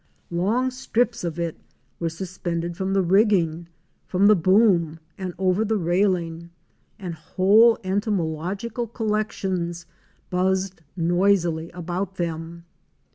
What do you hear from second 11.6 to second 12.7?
about them.